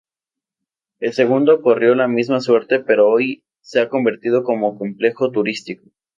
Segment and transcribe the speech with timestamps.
[0.99, 5.91] El segundo corrió la misma suerte pero hoy se ha reconvertido como complejo turístico.